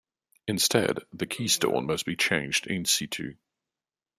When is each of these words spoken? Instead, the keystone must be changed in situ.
Instead, 0.47 1.01
the 1.13 1.27
keystone 1.27 1.85
must 1.85 2.07
be 2.07 2.15
changed 2.15 2.65
in 2.65 2.85
situ. 2.85 3.35